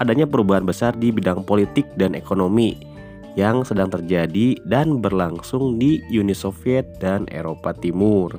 adanya 0.00 0.26
perubahan 0.26 0.66
besar 0.66 0.96
di 0.96 1.12
bidang 1.12 1.44
politik 1.44 1.86
dan 1.94 2.16
ekonomi 2.16 2.74
yang 3.38 3.62
sedang 3.62 3.92
terjadi 3.92 4.58
dan 4.66 4.98
berlangsung 4.98 5.78
di 5.78 6.02
Uni 6.10 6.34
Soviet 6.34 6.98
dan 6.98 7.30
Eropa 7.30 7.70
Timur. 7.76 8.34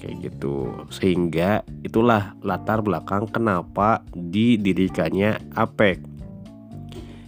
Kayak 0.00 0.32
gitu. 0.32 0.72
Sehingga 0.88 1.60
itulah 1.84 2.32
latar 2.40 2.80
belakang 2.80 3.28
kenapa 3.28 4.00
didirikannya 4.16 5.36
APEC. 5.58 6.00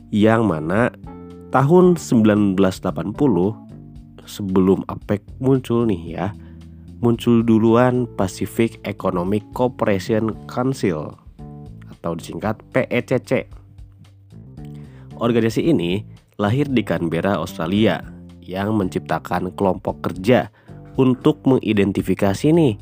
Yang 0.08 0.42
mana 0.48 0.88
tahun 1.52 2.00
1980 2.00 2.56
sebelum 4.24 4.84
APEC 4.88 5.20
muncul 5.40 5.84
nih 5.88 6.02
ya, 6.16 6.26
muncul 6.98 7.46
duluan 7.46 8.10
Pacific 8.18 8.82
Economic 8.82 9.46
Cooperation 9.54 10.34
Council 10.50 11.14
atau 11.98 12.12
disingkat 12.14 12.58
PECC. 12.74 13.46
Organisasi 15.18 15.66
ini 15.66 16.02
lahir 16.38 16.70
di 16.70 16.82
Canberra, 16.86 17.38
Australia, 17.38 18.02
yang 18.42 18.78
menciptakan 18.78 19.50
kelompok 19.58 19.98
kerja 20.06 20.50
untuk 20.98 21.42
mengidentifikasi 21.46 22.50
nih 22.54 22.74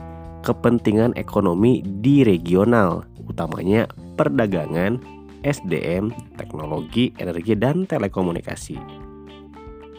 kepentingan 0.45 1.17
ekonomi 1.17 1.83
di 1.83 2.23
regional, 2.23 3.03
utamanya 3.27 3.89
perdagangan, 4.15 5.01
SDM, 5.43 6.15
teknologi, 6.39 7.13
energi, 7.19 7.59
dan 7.59 7.85
telekomunikasi. 7.85 8.79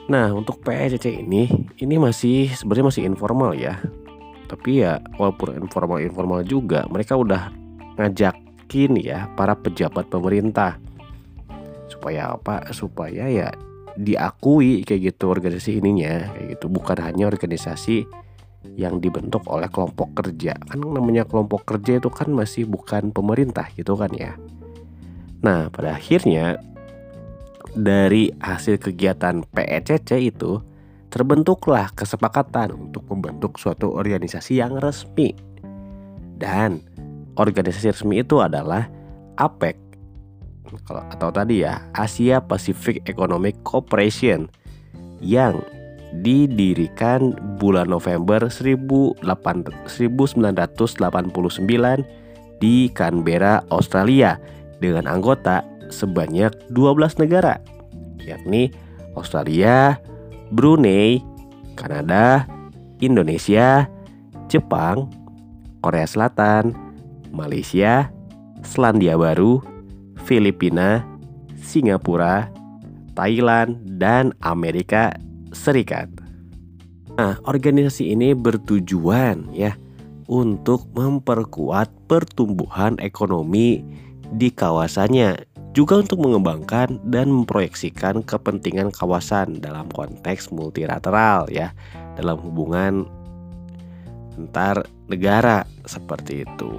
Nah, 0.08 0.32
untuk 0.32 0.64
PSCC 0.64 1.20
ini, 1.20 1.52
ini 1.84 1.96
masih 2.00 2.48
sebenarnya 2.56 2.88
masih 2.88 3.04
informal 3.04 3.52
ya. 3.52 3.76
Tapi 4.48 4.84
ya, 4.84 5.04
walaupun 5.20 5.60
informal-informal 5.60 6.48
juga, 6.48 6.88
mereka 6.88 7.20
udah 7.20 7.52
ngajakin 8.00 8.96
ya 8.98 9.28
para 9.36 9.54
pejabat 9.54 10.08
pemerintah. 10.08 10.80
Supaya 11.92 12.36
apa? 12.36 12.64
Supaya 12.72 13.28
ya 13.28 13.52
diakui 13.98 14.86
kayak 14.86 15.14
gitu 15.14 15.28
organisasi 15.28 15.84
ininya 15.84 16.32
kayak 16.32 16.48
gitu. 16.58 16.66
Bukan 16.72 16.98
hanya 17.04 17.28
organisasi 17.28 18.08
yang 18.78 19.00
dibentuk 19.00 19.44
oleh 19.48 19.68
kelompok 19.68 20.14
kerja. 20.18 20.56
Kan 20.68 20.84
namanya 20.84 21.24
kelompok 21.24 21.64
kerja 21.66 22.00
itu 22.00 22.10
kan 22.12 22.30
masih 22.32 22.68
bukan 22.68 23.10
pemerintah 23.12 23.68
gitu 23.74 23.96
kan 23.96 24.12
ya. 24.14 24.36
Nah 25.42 25.70
pada 25.74 25.98
akhirnya 25.98 26.62
dari 27.78 28.34
hasil 28.42 28.82
kegiatan 28.82 29.46
PECC 29.54 30.34
itu 30.34 30.62
terbentuklah 31.08 31.92
kesepakatan 31.96 32.76
untuk 32.76 33.08
membentuk 33.12 33.56
suatu 33.58 33.96
organisasi 33.96 34.60
yang 34.60 34.78
resmi. 34.78 35.34
Dan 36.38 36.84
organisasi 37.40 37.94
resmi 37.96 38.22
itu 38.22 38.42
adalah 38.44 38.86
APEC 39.38 39.78
atau 41.16 41.32
tadi 41.32 41.64
ya 41.64 41.80
Asia 41.96 42.44
Pacific 42.44 43.00
Economic 43.08 43.56
Cooperation 43.64 44.52
yang 45.24 45.64
didirikan 46.12 47.36
bulan 47.60 47.88
November 47.88 48.52
1989 48.52 49.24
di 52.58 52.76
Canberra, 52.92 53.64
Australia 53.72 54.36
dengan 54.84 55.08
anggota 55.08 55.64
sebanyak 55.88 56.52
12 56.76 57.22
negara 57.24 57.78
yakni 58.28 58.76
Australia, 59.16 59.98
Brunei, 60.52 61.20
Kanada, 61.76 62.48
Indonesia, 63.04 63.86
Jepang, 64.48 65.12
Korea 65.84 66.08
Selatan, 66.08 66.74
Malaysia, 67.30 68.10
Selandia 68.64 69.20
Baru, 69.20 69.62
Filipina, 70.26 71.06
Singapura, 71.60 72.50
Thailand, 73.14 73.78
dan 73.98 74.32
Amerika 74.42 75.14
Serikat. 75.52 76.10
Nah, 77.18 77.42
organisasi 77.50 78.14
ini 78.14 78.38
bertujuan 78.38 79.50
ya 79.50 79.74
untuk 80.30 80.86
memperkuat 80.94 81.90
pertumbuhan 82.06 83.00
ekonomi 83.02 83.82
di 84.36 84.54
kawasannya, 84.54 85.57
juga 85.78 86.02
untuk 86.02 86.26
mengembangkan 86.26 86.98
dan 87.06 87.30
memproyeksikan 87.30 88.26
kepentingan 88.26 88.90
kawasan 88.90 89.62
dalam 89.62 89.86
konteks 89.94 90.50
multilateral 90.50 91.46
ya, 91.54 91.70
dalam 92.18 92.42
hubungan 92.42 93.06
antar 94.42 94.90
negara 95.06 95.70
seperti 95.86 96.50
itu. 96.50 96.74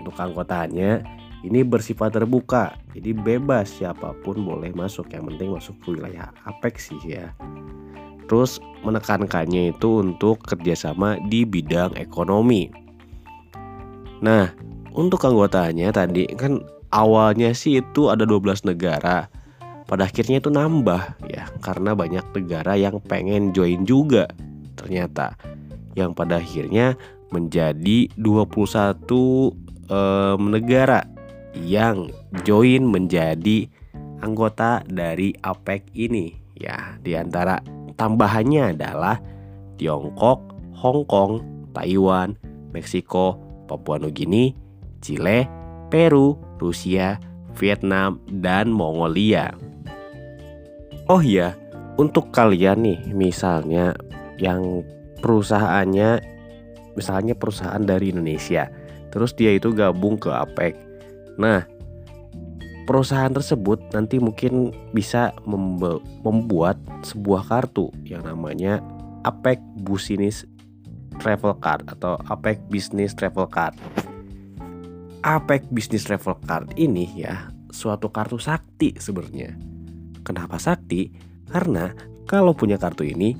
Untuk 0.00 0.16
anggotanya 0.16 1.04
ini 1.44 1.60
bersifat 1.60 2.16
terbuka, 2.16 2.72
jadi 2.96 3.12
bebas 3.12 3.68
siapa 3.76 4.16
pun 4.24 4.40
boleh 4.40 4.72
masuk. 4.72 5.12
Yang 5.12 5.36
penting 5.36 5.48
masuk 5.52 5.76
ke 5.84 5.86
wilayah 5.92 6.32
APEC 6.48 6.80
sih 6.80 7.00
ya. 7.04 7.28
Terus 8.24 8.56
menekankannya 8.88 9.76
itu 9.76 10.00
untuk 10.00 10.40
kerjasama 10.48 11.20
di 11.28 11.44
bidang 11.44 11.92
ekonomi. 12.00 12.72
Nah, 14.24 14.48
untuk 14.96 15.20
anggotanya 15.28 15.92
tadi 15.92 16.24
kan 16.32 16.64
awalnya 16.94 17.50
sih 17.50 17.82
itu 17.82 18.06
ada 18.08 18.22
12 18.22 18.62
negara. 18.70 19.26
Pada 19.84 20.08
akhirnya 20.08 20.40
itu 20.40 20.48
nambah 20.48 21.18
ya 21.28 21.50
karena 21.60 21.92
banyak 21.92 22.24
negara 22.32 22.78
yang 22.78 23.02
pengen 23.02 23.50
join 23.50 23.82
juga 23.82 24.30
ternyata. 24.78 25.34
Yang 25.98 26.10
pada 26.14 26.38
akhirnya 26.40 26.94
menjadi 27.34 28.08
21 28.16 29.50
um, 29.90 30.40
negara 30.48 31.04
yang 31.58 32.08
join 32.46 32.86
menjadi 32.86 33.68
anggota 34.22 34.80
dari 34.88 35.36
APEC 35.42 35.92
ini 35.94 36.32
ya 36.56 36.96
di 37.02 37.14
antara 37.14 37.60
Tambahannya 37.94 38.74
adalah 38.74 39.22
Tiongkok, 39.78 40.50
Hong 40.74 41.06
Kong, 41.06 41.32
Taiwan, 41.70 42.34
Meksiko, 42.74 43.38
Papua 43.70 44.02
Nugini, 44.02 44.50
Chile, 44.98 45.46
Peru, 45.94 46.34
Rusia, 46.64 47.20
Vietnam, 47.60 48.16
dan 48.40 48.72
Mongolia. 48.72 49.52
Oh 51.12 51.20
iya, 51.20 51.52
untuk 52.00 52.32
kalian 52.32 52.80
nih 52.80 52.98
misalnya 53.12 53.92
yang 54.40 54.80
perusahaannya 55.20 56.24
misalnya 56.96 57.36
perusahaan 57.36 57.84
dari 57.84 58.08
Indonesia, 58.10 58.72
terus 59.12 59.36
dia 59.36 59.52
itu 59.52 59.76
gabung 59.76 60.16
ke 60.16 60.32
APEC. 60.32 60.72
Nah, 61.36 61.68
perusahaan 62.88 63.30
tersebut 63.30 63.92
nanti 63.92 64.16
mungkin 64.16 64.72
bisa 64.96 65.36
membuat 66.24 66.80
sebuah 67.04 67.44
kartu 67.46 67.92
yang 68.08 68.24
namanya 68.24 68.80
APEC 69.28 69.60
Business 69.84 70.48
Travel 71.20 71.58
Card 71.62 71.88
atau 71.98 72.18
APEC 72.30 72.58
Business 72.70 73.12
Travel 73.12 73.46
Card. 73.50 73.76
APEC 75.24 75.72
Business 75.72 76.04
Travel 76.04 76.36
Card 76.44 76.76
ini 76.76 77.08
ya 77.16 77.48
suatu 77.72 78.12
kartu 78.12 78.36
sakti 78.36 78.92
sebenarnya. 79.00 79.56
Kenapa 80.20 80.60
sakti? 80.60 81.08
Karena 81.48 81.88
kalau 82.28 82.52
punya 82.52 82.76
kartu 82.76 83.08
ini 83.08 83.32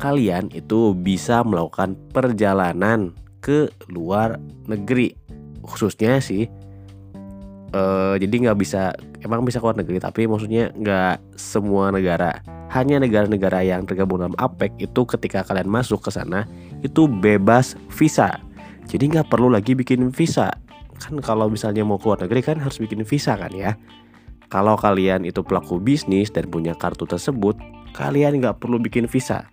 kalian 0.00 0.48
itu 0.52 0.96
bisa 0.96 1.44
melakukan 1.44 1.96
perjalanan 2.12 3.12
ke 3.44 3.68
luar 3.92 4.40
negeri 4.68 5.16
khususnya 5.64 6.20
sih 6.20 6.48
uh, 7.72 8.14
jadi 8.20 8.48
nggak 8.48 8.58
bisa 8.60 8.92
emang 9.24 9.42
bisa 9.42 9.58
keluar 9.58 9.76
negeri 9.76 9.98
tapi 9.98 10.28
maksudnya 10.28 10.68
nggak 10.76 11.38
semua 11.40 11.88
negara 11.88 12.44
hanya 12.74 13.00
negara-negara 13.00 13.64
yang 13.64 13.88
tergabung 13.88 14.20
dalam 14.20 14.36
APEC 14.36 14.76
itu 14.84 15.02
ketika 15.08 15.46
kalian 15.48 15.70
masuk 15.70 16.04
ke 16.04 16.10
sana 16.12 16.44
itu 16.84 17.08
bebas 17.08 17.78
visa 17.88 18.36
jadi 18.86 19.16
nggak 19.16 19.32
perlu 19.32 19.48
lagi 19.48 19.72
bikin 19.72 20.12
visa 20.12 20.52
kan 20.98 21.14
kalau 21.20 21.46
misalnya 21.46 21.84
mau 21.84 22.00
keluar 22.00 22.20
negeri 22.20 22.40
kan 22.42 22.56
harus 22.60 22.80
bikin 22.80 23.04
visa 23.06 23.36
kan 23.36 23.52
ya. 23.52 23.76
Kalau 24.46 24.78
kalian 24.78 25.26
itu 25.26 25.42
pelaku 25.42 25.82
bisnis 25.82 26.30
dan 26.30 26.46
punya 26.46 26.74
kartu 26.78 27.04
tersebut 27.04 27.58
kalian 27.92 28.38
nggak 28.38 28.62
perlu 28.62 28.78
bikin 28.78 29.10
visa. 29.10 29.50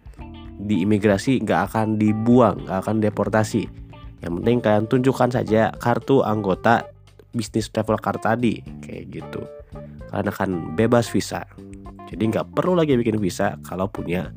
Di 0.57 0.85
imigrasi 0.85 1.41
nggak 1.41 1.61
akan 1.73 1.97
dibuang 1.97 2.65
nggak 2.67 2.79
akan 2.85 2.95
deportasi. 3.01 3.65
Yang 4.21 4.33
penting 4.39 4.57
kalian 4.63 4.85
tunjukkan 4.87 5.29
saja 5.33 5.73
kartu 5.81 6.21
anggota 6.23 6.87
bisnis 7.33 7.67
travel 7.73 7.97
card 7.97 8.21
tadi 8.21 8.61
kayak 8.85 9.03
gitu. 9.09 9.41
Karena 10.13 10.29
kan 10.29 10.77
bebas 10.77 11.09
visa. 11.09 11.43
Jadi 12.13 12.29
nggak 12.29 12.53
perlu 12.53 12.77
lagi 12.77 12.93
bikin 12.93 13.17
visa 13.17 13.57
kalau 13.65 13.89
punya 13.89 14.29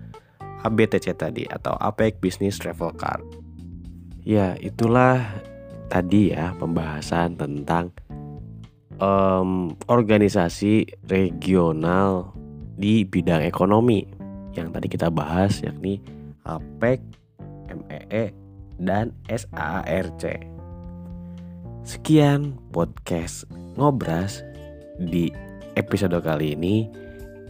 ABTC 0.64 1.14
tadi 1.14 1.44
atau 1.46 1.78
APEC 1.78 2.18
Business 2.18 2.58
Travel 2.58 2.90
Card. 2.98 3.22
Ya 4.26 4.58
itulah 4.58 5.22
tadi 5.88 6.34
ya 6.34 6.52
pembahasan 6.58 7.38
tentang 7.38 7.94
um, 8.98 9.72
organisasi 9.86 10.86
regional 11.06 12.34
di 12.76 13.08
bidang 13.08 13.40
ekonomi 13.44 14.04
yang 14.56 14.72
tadi 14.72 14.88
kita 14.88 15.12
bahas 15.12 15.60
yakni 15.64 16.00
APEC, 16.46 17.00
MEE, 17.72 18.00
e, 18.08 18.24
dan 18.80 19.12
SAARC. 19.28 20.40
Sekian 21.86 22.58
podcast 22.74 23.46
ngobras 23.78 24.42
di 24.98 25.30
episode 25.78 26.16
kali 26.24 26.56
ini. 26.56 26.88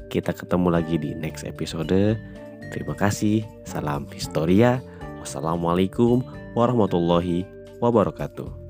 Kita 0.07 0.31
ketemu 0.31 0.68
lagi 0.70 0.96
di 1.01 1.14
next 1.18 1.42
episode. 1.42 2.18
Terima 2.70 2.94
kasih. 2.94 3.42
Salam 3.66 4.07
Historia. 4.14 4.79
Wassalamualaikum 5.22 6.22
warahmatullahi 6.55 7.56
wabarakatuh. 7.81 8.65